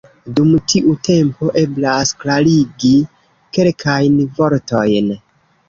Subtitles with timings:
[0.37, 2.93] Dum tiu tempo eblas klarigi
[3.59, 5.17] kelkajn vortojn.